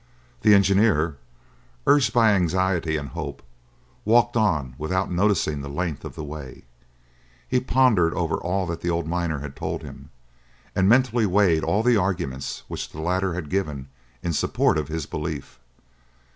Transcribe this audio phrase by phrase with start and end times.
[0.41, 1.17] The engineer,
[1.85, 3.43] urged by anxiety and hope,
[4.03, 6.63] walked on without noticing the length of the way.
[7.47, 10.09] He pondered over all that the old miner had told him,
[10.75, 13.89] and mentally weighed all the arguments which the latter had given
[14.23, 15.59] in support of his belief.